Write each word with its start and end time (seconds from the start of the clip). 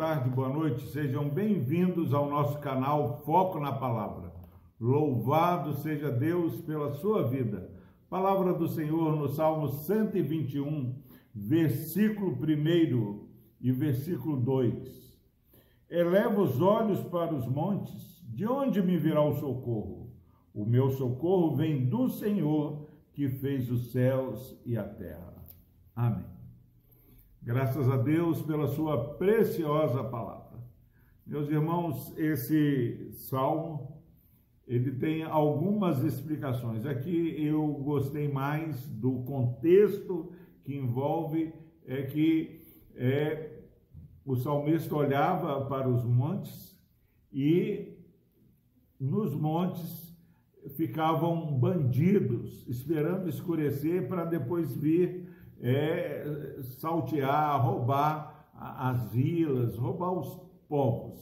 tarde, 0.00 0.30
boa 0.30 0.48
noite. 0.48 0.88
Sejam 0.88 1.28
bem-vindos 1.28 2.14
ao 2.14 2.26
nosso 2.26 2.58
canal 2.60 3.20
Foco 3.22 3.60
na 3.60 3.70
Palavra. 3.70 4.32
Louvado 4.80 5.74
seja 5.74 6.10
Deus 6.10 6.58
pela 6.62 6.94
sua 6.94 7.28
vida. 7.28 7.70
Palavra 8.08 8.54
do 8.54 8.66
Senhor 8.66 9.14
no 9.14 9.28
Salmo 9.28 9.68
121, 9.68 10.98
versículo 11.34 12.32
1 12.32 13.28
e 13.60 13.70
versículo 13.70 14.38
2. 14.38 15.14
Eleva 15.90 16.40
os 16.40 16.62
olhos 16.62 17.02
para 17.02 17.34
os 17.34 17.46
montes, 17.46 18.24
de 18.26 18.46
onde 18.46 18.80
me 18.80 18.96
virá 18.96 19.22
o 19.22 19.34
socorro? 19.34 20.14
O 20.54 20.64
meu 20.64 20.88
socorro 20.88 21.54
vem 21.56 21.84
do 21.84 22.08
Senhor, 22.08 22.88
que 23.12 23.28
fez 23.28 23.70
os 23.70 23.92
céus 23.92 24.58
e 24.64 24.78
a 24.78 24.84
terra. 24.84 25.44
Amém. 25.94 26.39
Graças 27.42 27.88
a 27.88 27.96
Deus 27.96 28.42
pela 28.42 28.68
sua 28.68 29.14
preciosa 29.14 30.04
palavra. 30.04 30.60
Meus 31.26 31.48
irmãos, 31.48 32.12
esse 32.18 33.12
salmo 33.12 33.98
ele 34.68 34.92
tem 34.92 35.22
algumas 35.22 36.04
explicações. 36.04 36.84
Aqui 36.84 37.42
eu 37.42 37.66
gostei 37.66 38.28
mais 38.28 38.86
do 38.86 39.22
contexto 39.22 40.32
que 40.62 40.76
envolve 40.76 41.52
é 41.86 42.02
que 42.02 42.60
é, 42.94 43.62
o 44.24 44.36
salmista 44.36 44.94
olhava 44.94 45.64
para 45.64 45.88
os 45.88 46.04
montes 46.04 46.78
e 47.32 47.96
nos 49.00 49.34
montes 49.34 50.14
ficavam 50.76 51.58
bandidos 51.58 52.68
esperando 52.68 53.30
escurecer 53.30 54.06
para 54.08 54.26
depois 54.26 54.76
vir 54.76 55.19
é, 55.60 56.56
saltear, 56.78 57.64
roubar 57.64 58.50
as 58.54 59.10
vilas, 59.10 59.76
roubar 59.76 60.12
os 60.12 60.40
povos. 60.68 61.18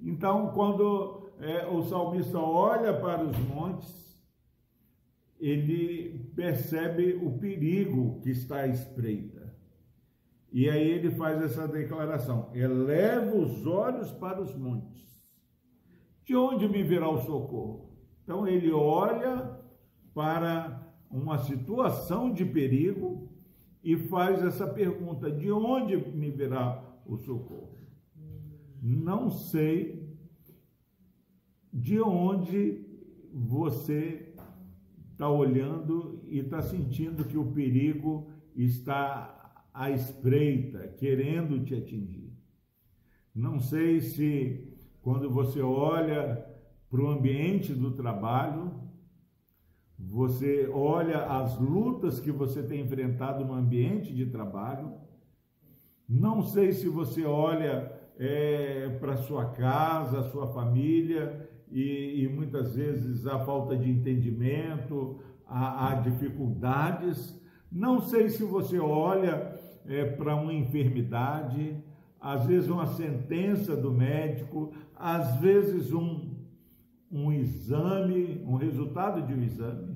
Então, 0.00 0.52
quando 0.52 1.30
é, 1.40 1.66
o 1.66 1.82
salmista 1.82 2.38
olha 2.38 2.94
para 2.94 3.24
os 3.24 3.36
montes, 3.38 4.08
ele 5.40 6.30
percebe 6.34 7.14
o 7.14 7.38
perigo 7.38 8.20
que 8.20 8.30
está 8.30 8.60
à 8.60 8.66
espreita. 8.66 9.38
E 10.52 10.68
aí 10.68 10.88
ele 10.88 11.10
faz 11.10 11.42
essa 11.42 11.68
declaração: 11.68 12.50
eleva 12.54 13.36
os 13.36 13.66
olhos 13.66 14.10
para 14.12 14.40
os 14.40 14.54
montes. 14.54 15.06
De 16.24 16.36
onde 16.36 16.68
me 16.68 16.82
virá 16.82 17.08
o 17.08 17.18
socorro? 17.18 17.90
Então 18.22 18.46
ele 18.46 18.72
olha 18.72 19.58
para 20.14 20.86
uma 21.10 21.38
situação 21.38 22.32
de 22.32 22.44
perigo 22.44 23.28
e 23.82 23.96
faz 23.96 24.42
essa 24.42 24.66
pergunta: 24.66 25.30
de 25.30 25.50
onde 25.50 25.96
me 25.96 26.30
virá 26.30 26.82
o 27.06 27.16
socorro? 27.16 27.78
Não 28.80 29.30
sei 29.30 30.16
de 31.72 32.00
onde 32.00 32.84
você 33.32 34.34
está 35.12 35.28
olhando 35.28 36.22
e 36.28 36.38
está 36.38 36.62
sentindo 36.62 37.24
que 37.24 37.36
o 37.36 37.52
perigo 37.52 38.30
está 38.54 39.64
à 39.74 39.90
espreita, 39.90 40.88
querendo 40.96 41.64
te 41.64 41.74
atingir. 41.74 42.32
Não 43.34 43.60
sei 43.60 44.00
se 44.00 44.76
quando 45.00 45.30
você 45.30 45.60
olha 45.60 46.44
para 46.90 47.00
o 47.00 47.08
ambiente 47.08 47.72
do 47.74 47.92
trabalho, 47.92 48.72
você 49.98 50.70
olha 50.72 51.24
as 51.24 51.58
lutas 51.58 52.20
que 52.20 52.30
você 52.30 52.62
tem 52.62 52.82
enfrentado 52.82 53.44
no 53.44 53.52
ambiente 53.52 54.14
de 54.14 54.26
trabalho. 54.26 54.92
Não 56.08 56.40
sei 56.40 56.72
se 56.72 56.88
você 56.88 57.24
olha 57.24 57.92
é, 58.16 58.96
para 59.00 59.16
sua 59.16 59.46
casa, 59.46 60.30
sua 60.30 60.46
família 60.52 61.48
e, 61.70 62.22
e, 62.22 62.28
muitas 62.28 62.76
vezes 62.76 63.26
a 63.26 63.40
falta 63.40 63.76
de 63.76 63.90
entendimento, 63.90 65.20
há, 65.46 65.94
dificuldades. 65.96 67.38
Não 67.70 68.00
sei 68.00 68.28
se 68.28 68.44
você 68.44 68.78
olha 68.78 69.58
é, 69.86 70.04
para 70.04 70.36
uma 70.36 70.54
enfermidade, 70.54 71.76
às 72.20 72.46
vezes 72.46 72.70
uma 72.70 72.86
sentença 72.86 73.76
do 73.76 73.92
médico, 73.92 74.72
às 74.96 75.36
vezes 75.40 75.92
um 75.92 76.38
um 77.10 77.32
exame, 77.32 78.42
um 78.46 78.56
resultado 78.56 79.26
de 79.26 79.32
um 79.32 79.42
exame. 79.42 79.87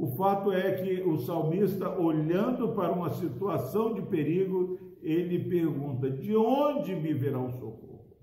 O 0.00 0.06
fato 0.06 0.52
é 0.52 0.76
que 0.76 1.02
o 1.02 1.18
salmista, 1.18 1.90
olhando 1.98 2.72
para 2.72 2.92
uma 2.92 3.10
situação 3.10 3.92
de 3.92 4.02
perigo, 4.02 4.78
ele 5.02 5.50
pergunta: 5.50 6.08
de 6.08 6.36
onde 6.36 6.94
me 6.94 7.12
virá 7.12 7.40
o 7.40 7.50
socorro? 7.50 8.16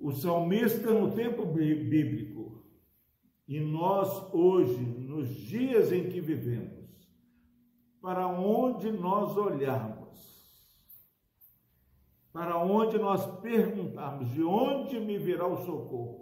O 0.00 0.10
salmista, 0.10 0.90
no 0.90 1.12
tempo 1.12 1.44
bíblico, 1.44 2.64
e 3.46 3.60
nós 3.60 4.32
hoje, 4.32 4.80
nos 4.80 5.28
dias 5.28 5.92
em 5.92 6.08
que 6.08 6.18
vivemos, 6.18 6.88
para 8.00 8.26
onde 8.26 8.90
nós 8.90 9.36
olharmos, 9.36 10.18
para 12.32 12.56
onde 12.56 12.96
nós 12.96 13.26
perguntarmos 13.42 14.30
de 14.30 14.42
onde 14.42 14.98
me 14.98 15.18
virá 15.18 15.46
o 15.46 15.58
socorro. 15.58 16.21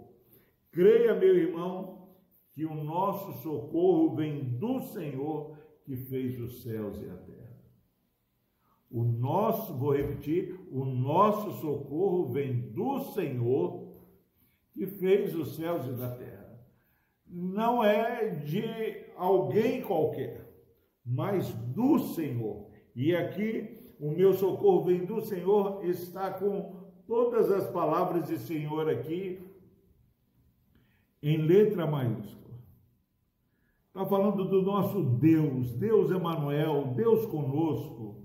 Creia, 0.71 1.13
meu 1.13 1.35
irmão, 1.35 2.07
que 2.53 2.65
o 2.65 2.73
nosso 2.73 3.33
socorro 3.41 4.15
vem 4.15 4.57
do 4.57 4.79
Senhor 4.79 5.57
que 5.83 5.95
fez 5.95 6.39
os 6.39 6.63
céus 6.63 7.01
e 7.01 7.09
a 7.09 7.17
terra. 7.17 7.41
O 8.89 9.03
nosso, 9.03 9.73
vou 9.77 9.93
repetir, 9.95 10.57
o 10.71 10.85
nosso 10.85 11.51
socorro 11.59 12.31
vem 12.31 12.71
do 12.71 12.99
Senhor 13.13 13.91
que 14.71 14.85
fez 14.85 15.35
os 15.35 15.55
céus 15.55 15.85
e 15.87 15.91
da 15.93 16.15
terra. 16.15 16.59
Não 17.27 17.83
é 17.83 18.29
de 18.29 19.05
alguém 19.15 19.81
qualquer, 19.81 20.45
mas 21.05 21.49
do 21.53 21.99
Senhor. 21.99 22.69
E 22.95 23.15
aqui 23.15 23.93
o 23.99 24.11
meu 24.11 24.33
socorro 24.33 24.85
vem 24.85 25.05
do 25.05 25.21
Senhor, 25.21 25.85
está 25.85 26.31
com 26.31 26.75
todas 27.07 27.51
as 27.51 27.69
palavras 27.71 28.27
de 28.27 28.37
Senhor 28.37 28.89
aqui 28.89 29.39
em 31.21 31.37
letra 31.37 31.85
maiúscula. 31.85 32.41
Está 33.87 34.05
falando 34.05 34.45
do 34.45 34.61
nosso 34.61 35.03
Deus, 35.03 35.73
Deus 35.73 36.09
Emanuel, 36.09 36.93
Deus 36.95 37.25
conosco. 37.25 38.23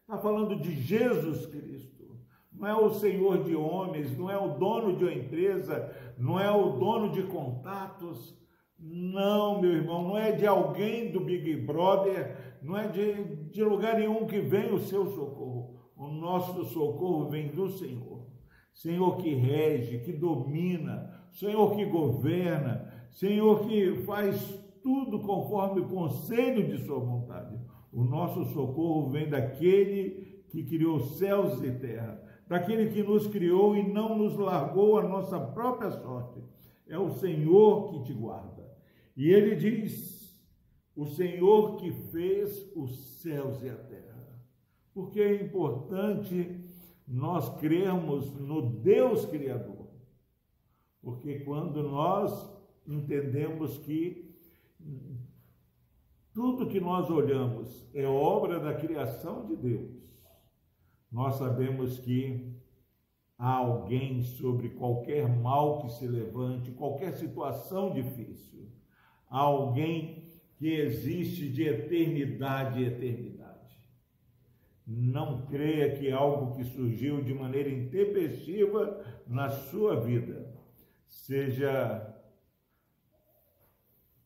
Está 0.00 0.18
falando 0.18 0.56
de 0.56 0.74
Jesus 0.74 1.46
Cristo. 1.46 2.18
Não 2.52 2.66
é 2.66 2.74
o 2.74 2.90
Senhor 2.90 3.44
de 3.44 3.54
homens, 3.54 4.16
não 4.16 4.30
é 4.30 4.36
o 4.36 4.58
dono 4.58 4.96
de 4.96 5.04
uma 5.04 5.12
empresa, 5.12 5.94
não 6.18 6.40
é 6.40 6.50
o 6.50 6.78
dono 6.78 7.10
de 7.10 7.22
contatos, 7.24 8.38
não, 8.78 9.60
meu 9.60 9.72
irmão, 9.72 10.02
não 10.08 10.18
é 10.18 10.32
de 10.32 10.46
alguém 10.46 11.12
do 11.12 11.20
Big 11.20 11.54
Brother, 11.56 12.58
não 12.62 12.76
é 12.76 12.88
de, 12.88 13.36
de 13.50 13.62
lugar 13.62 13.98
nenhum 13.98 14.26
que 14.26 14.40
vem 14.40 14.72
o 14.72 14.78
seu 14.78 15.06
socorro. 15.06 15.78
O 15.94 16.08
nosso 16.08 16.64
socorro 16.64 17.28
vem 17.28 17.48
do 17.48 17.68
Senhor. 17.68 18.26
Senhor 18.74 19.16
que 19.18 19.34
rege, 19.34 19.98
que 19.98 20.12
domina, 20.12 21.26
Senhor 21.32 21.74
que 21.76 21.84
governa, 21.84 22.90
Senhor 23.10 23.66
que 23.66 23.96
faz 24.04 24.38
tudo 24.82 25.20
conforme 25.20 25.80
o 25.80 25.88
conselho 25.88 26.66
de 26.66 26.84
Sua 26.84 26.98
vontade. 26.98 27.58
O 27.92 28.04
nosso 28.04 28.44
socorro 28.46 29.10
vem 29.10 29.28
daquele 29.28 30.44
que 30.48 30.64
criou 30.64 31.00
céus 31.00 31.62
e 31.62 31.70
terra, 31.72 32.22
daquele 32.48 32.90
que 32.90 33.02
nos 33.02 33.26
criou 33.26 33.76
e 33.76 33.82
não 33.82 34.16
nos 34.16 34.36
largou 34.36 34.98
a 34.98 35.08
nossa 35.08 35.38
própria 35.38 35.90
sorte. 35.90 36.42
É 36.88 36.98
o 36.98 37.10
Senhor 37.10 37.90
que 37.90 38.04
te 38.04 38.12
guarda. 38.12 38.68
E 39.16 39.28
ele 39.28 39.56
diz: 39.56 40.20
o 40.96 41.06
Senhor 41.06 41.76
que 41.76 41.92
fez 41.92 42.70
os 42.74 43.20
céus 43.20 43.62
e 43.62 43.68
a 43.68 43.76
terra. 43.76 44.10
Porque 44.92 45.20
é 45.20 45.42
importante 45.42 46.69
nós 47.10 47.48
crermos 47.58 48.32
no 48.34 48.62
Deus 48.62 49.26
Criador. 49.26 49.88
Porque 51.02 51.40
quando 51.40 51.82
nós 51.82 52.48
entendemos 52.86 53.78
que 53.78 54.32
tudo 56.32 56.68
que 56.68 56.78
nós 56.78 57.10
olhamos 57.10 57.90
é 57.92 58.06
obra 58.06 58.60
da 58.60 58.74
criação 58.74 59.44
de 59.46 59.56
Deus, 59.56 59.90
nós 61.10 61.34
sabemos 61.34 61.98
que 61.98 62.56
há 63.36 63.56
alguém 63.56 64.22
sobre 64.22 64.68
qualquer 64.68 65.28
mal 65.28 65.80
que 65.80 65.88
se 65.88 66.06
levante, 66.06 66.70
qualquer 66.70 67.16
situação 67.16 67.92
difícil 67.92 68.70
a 69.28 69.40
alguém 69.40 70.30
que 70.58 70.68
existe 70.68 71.48
de 71.48 71.64
eternidade 71.64 72.80
e 72.80 72.86
eternidade. 72.86 73.39
Não 74.92 75.46
creia 75.46 75.96
que 75.96 76.10
algo 76.10 76.56
que 76.56 76.64
surgiu 76.64 77.22
de 77.22 77.32
maneira 77.32 77.70
intempestiva 77.70 79.00
na 79.24 79.48
sua 79.48 80.00
vida 80.00 80.52
seja 81.06 82.12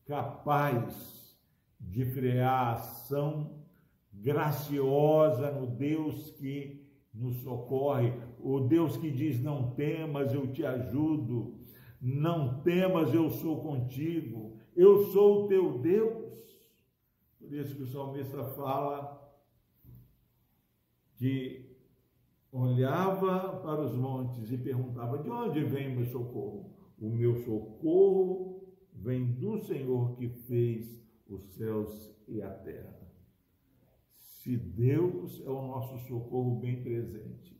capaz 0.07 1.37
de 1.79 2.03
frear 2.05 2.49
a 2.51 2.71
ação 2.71 3.63
graciosa 4.11 5.51
no 5.51 5.67
Deus 5.67 6.31
que 6.31 6.83
nos 7.13 7.43
socorre, 7.43 8.11
o 8.39 8.61
Deus 8.61 8.97
que 8.97 9.11
diz: 9.11 9.39
Não 9.39 9.69
temas, 9.75 10.33
eu 10.33 10.51
te 10.51 10.65
ajudo, 10.65 11.59
não 12.01 12.63
temas, 12.63 13.13
eu 13.13 13.29
sou 13.29 13.61
contigo, 13.61 14.57
eu 14.75 15.11
sou 15.11 15.45
o 15.45 15.47
teu 15.47 15.77
Deus. 15.77 16.25
Por 17.37 17.53
isso 17.53 17.75
que 17.75 17.83
o 17.83 17.87
salmista 17.87 18.43
fala 18.55 19.24
que 21.17 21.75
olhava 22.51 23.57
para 23.61 23.81
os 23.81 23.95
montes 23.95 24.51
e 24.51 24.57
perguntava: 24.57 25.17
De 25.17 25.29
onde 25.29 25.63
vem 25.63 25.93
o 25.93 25.95
meu 25.97 26.05
socorro? 26.05 26.73
O 26.99 27.09
meu 27.09 27.35
socorro 27.35 28.63
vem 28.93 29.33
do 29.33 29.57
Senhor 29.59 30.15
que 30.15 30.29
fez 30.29 31.03
os 31.27 31.43
céus 31.55 32.15
e 32.27 32.41
a 32.41 32.49
terra. 32.49 33.05
Se 34.17 34.55
Deus 34.55 35.41
é 35.45 35.49
o 35.49 35.67
nosso 35.67 35.97
socorro 36.07 36.59
bem 36.59 36.81
presente, 36.81 37.59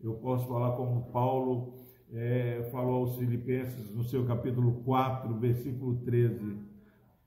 eu 0.00 0.14
posso 0.14 0.48
falar 0.48 0.76
como 0.76 1.12
Paulo 1.12 1.84
é, 2.10 2.68
falou 2.70 3.02
aos 3.02 3.16
Filipenses 3.16 3.90
no 3.90 4.04
seu 4.04 4.26
capítulo 4.26 4.82
4, 4.84 5.38
versículo 5.38 5.96
13: 6.04 6.58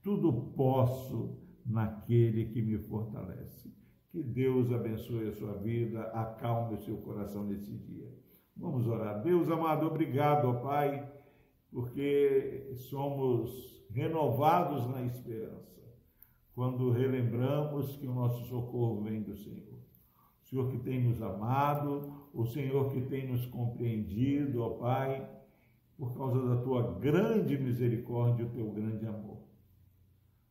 Tudo 0.02 0.52
posso 0.56 1.38
naquele 1.66 2.46
que 2.46 2.62
me 2.62 2.78
fortalece. 2.78 3.72
Que 4.12 4.24
Deus 4.24 4.72
abençoe 4.72 5.28
a 5.28 5.34
sua 5.34 5.54
vida, 5.54 6.02
acalme 6.14 6.76
o 6.76 6.82
seu 6.82 6.98
coração 6.98 7.44
nesse 7.44 7.72
dia. 7.78 8.10
Vamos 8.56 8.88
orar. 8.88 9.22
Deus 9.22 9.50
amado, 9.50 9.86
obrigado, 9.86 10.48
ó 10.48 10.54
Pai, 10.62 11.12
porque 11.72 12.72
somos 12.90 13.86
renovados 13.92 14.88
na 14.88 15.04
esperança 15.04 15.68
quando 16.58 16.90
relembramos 16.90 17.98
que 17.98 18.08
o 18.08 18.14
nosso 18.16 18.44
socorro 18.46 19.04
vem 19.04 19.22
do 19.22 19.36
Senhor. 19.36 19.78
O 20.42 20.50
Senhor 20.50 20.72
que 20.72 20.80
tem 20.80 21.04
nos 21.04 21.22
amado, 21.22 22.12
o 22.34 22.46
Senhor 22.48 22.92
que 22.92 23.02
tem 23.02 23.28
nos 23.28 23.46
compreendido, 23.46 24.64
ó 24.64 24.70
Pai, 24.72 25.30
por 25.96 26.18
causa 26.18 26.44
da 26.48 26.62
tua 26.64 27.00
grande 27.00 27.58
misericórdia 27.60 28.42
e 28.42 28.46
o 28.48 28.50
teu 28.50 28.72
grande 28.72 29.06
amor. 29.06 29.38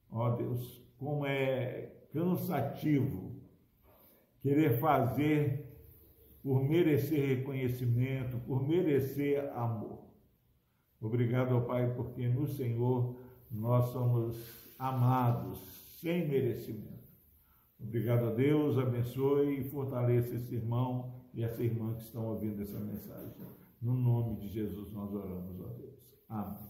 Ó 0.08 0.30
Deus, 0.36 0.80
como 0.96 1.26
é 1.26 1.92
cansativo 2.12 3.25
querer 4.46 4.78
fazer 4.78 5.66
por 6.40 6.62
merecer 6.62 7.38
reconhecimento, 7.38 8.38
por 8.46 8.64
merecer 8.64 9.50
amor. 9.52 10.04
Obrigado, 11.00 11.66
Pai, 11.66 11.92
porque 11.96 12.28
no 12.28 12.46
Senhor 12.46 13.16
nós 13.50 13.86
somos 13.86 14.72
amados 14.78 15.58
sem 16.00 16.28
merecimento. 16.28 16.94
Obrigado 17.80 18.26
a 18.26 18.34
Deus, 18.34 18.78
abençoe 18.78 19.62
e 19.62 19.64
fortaleça 19.64 20.36
esse 20.36 20.54
irmão 20.54 21.12
e 21.34 21.42
essa 21.42 21.64
irmã 21.64 21.94
que 21.94 22.02
estão 22.02 22.28
ouvindo 22.28 22.62
essa 22.62 22.78
mensagem. 22.78 23.34
No 23.82 23.94
nome 23.94 24.36
de 24.36 24.46
Jesus 24.46 24.92
nós 24.92 25.12
oramos, 25.12 25.60
ó 25.60 25.66
Deus. 25.70 25.98
Amém. 26.28 26.66